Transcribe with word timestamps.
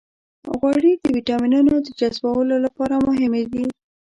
غوړې 0.57 0.93
د 0.97 1.05
ویټامینونو 1.15 1.73
د 1.81 1.87
جذبولو 1.99 2.55
لپاره 2.65 2.95
مهمې 3.07 3.43
دي. 3.53 3.65